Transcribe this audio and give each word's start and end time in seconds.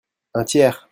Un 0.33 0.43
tiers. 0.45 0.89